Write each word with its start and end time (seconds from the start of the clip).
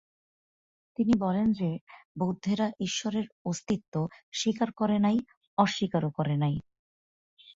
তিনি 0.99 1.13
বলেন 1.19 1.47
যে, 1.51 1.69
বৌদ্ধেরা 2.19 2.67
ঈশ্বরের 2.79 3.25
অস্তিত্ব 3.45 3.93
স্বীকার 4.33 4.69
করে 4.71 4.97
নাই, 4.99 5.17
অস্বীকারও 5.57 6.09
করে 6.09 6.35
নাই। 6.37 6.55